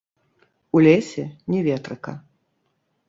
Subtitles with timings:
[0.79, 2.19] У лесе ні ветрыка.